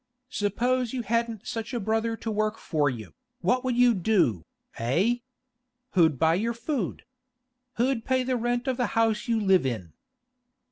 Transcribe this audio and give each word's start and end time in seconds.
Suppose 0.31 0.93
you 0.93 1.03
hadn't 1.03 1.45
such 1.45 1.75
a 1.75 1.79
brother 1.79 2.17
to 2.17 2.31
work 2.31 2.57
for 2.57 2.89
you, 2.89 3.13
what 3.41 3.63
would 3.63 3.75
you 3.77 3.93
do, 3.93 4.43
eh? 4.79 5.17
Who'd 5.91 6.17
buy 6.17 6.33
your 6.33 6.55
food? 6.55 7.03
Who'd 7.75 8.03
pay 8.03 8.23
the 8.23 8.35
rent 8.35 8.67
of 8.67 8.77
the 8.77 8.87
house 8.97 9.27
you 9.27 9.39
live 9.39 9.63
in? 9.63 9.93